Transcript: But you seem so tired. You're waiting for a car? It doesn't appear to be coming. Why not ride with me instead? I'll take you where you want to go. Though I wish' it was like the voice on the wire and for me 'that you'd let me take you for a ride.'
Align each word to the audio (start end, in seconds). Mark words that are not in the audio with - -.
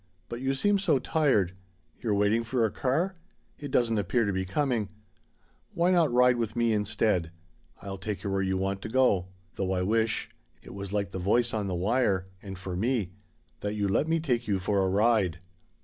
But 0.29 0.41
you 0.41 0.55
seem 0.55 0.79
so 0.79 0.97
tired. 0.97 1.53
You're 1.99 2.15
waiting 2.15 2.43
for 2.43 2.65
a 2.65 2.71
car? 2.71 3.17
It 3.59 3.69
doesn't 3.69 3.99
appear 3.99 4.25
to 4.25 4.33
be 4.33 4.45
coming. 4.45 4.89
Why 5.75 5.91
not 5.91 6.11
ride 6.11 6.37
with 6.37 6.55
me 6.55 6.73
instead? 6.73 7.29
I'll 7.83 7.99
take 7.99 8.23
you 8.23 8.31
where 8.31 8.41
you 8.41 8.57
want 8.57 8.81
to 8.81 8.89
go. 8.89 9.27
Though 9.57 9.73
I 9.73 9.83
wish' 9.83 10.31
it 10.63 10.73
was 10.73 10.91
like 10.91 11.11
the 11.11 11.19
voice 11.19 11.53
on 11.53 11.67
the 11.67 11.75
wire 11.75 12.25
and 12.41 12.57
for 12.57 12.75
me 12.75 13.11
'that 13.59 13.75
you'd 13.75 13.91
let 13.91 14.07
me 14.07 14.19
take 14.19 14.47
you 14.47 14.57
for 14.57 14.83
a 14.83 14.89
ride.' 14.89 15.37